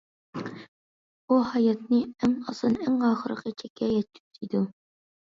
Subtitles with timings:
[1.27, 4.65] ئۇ ھاياتنى ئەڭ ئاسان ئەڭ ئاخىرقى چەككە يەتكۈزىدۇ.